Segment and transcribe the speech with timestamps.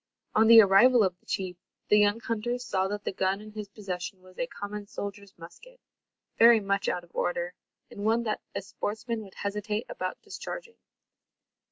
[0.33, 1.57] On the arrival of the chief,
[1.89, 5.79] the young hunters saw that the gun in his possession was a common soldier's musket,
[6.39, 7.53] very much out of order,
[7.91, 10.77] and one that a sportsman would hesitate about discharging.